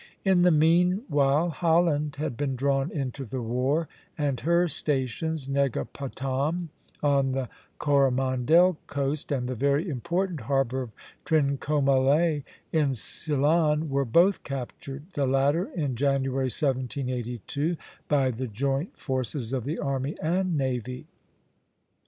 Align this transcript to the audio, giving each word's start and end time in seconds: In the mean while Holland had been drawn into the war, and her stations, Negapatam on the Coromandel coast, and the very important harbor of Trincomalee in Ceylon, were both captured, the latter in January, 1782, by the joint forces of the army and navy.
In 0.25 0.41
the 0.41 0.49
mean 0.49 1.03
while 1.09 1.51
Holland 1.51 2.15
had 2.15 2.35
been 2.35 2.55
drawn 2.55 2.89
into 2.89 3.23
the 3.23 3.39
war, 3.43 3.87
and 4.17 4.39
her 4.39 4.67
stations, 4.67 5.47
Negapatam 5.47 6.69
on 7.03 7.31
the 7.33 7.49
Coromandel 7.77 8.79
coast, 8.87 9.31
and 9.31 9.47
the 9.47 9.53
very 9.53 9.87
important 9.87 10.39
harbor 10.39 10.81
of 10.81 10.91
Trincomalee 11.23 12.43
in 12.71 12.95
Ceylon, 12.95 13.91
were 13.91 14.03
both 14.03 14.41
captured, 14.41 15.03
the 15.13 15.27
latter 15.27 15.69
in 15.75 15.95
January, 15.95 16.45
1782, 16.45 17.77
by 18.07 18.31
the 18.31 18.47
joint 18.47 18.97
forces 18.97 19.53
of 19.53 19.65
the 19.65 19.77
army 19.77 20.17
and 20.19 20.57
navy. 20.57 21.05